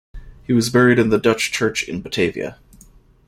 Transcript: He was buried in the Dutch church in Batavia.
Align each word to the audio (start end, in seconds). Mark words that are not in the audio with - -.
He 0.41 0.51
was 0.51 0.71
buried 0.71 0.97
in 0.97 1.09
the 1.09 1.19
Dutch 1.19 1.51
church 1.51 1.87
in 1.87 2.01
Batavia. 2.01 2.57